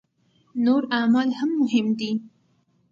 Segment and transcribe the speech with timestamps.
[0.65, 2.11] نور اعمال هم مهم دي.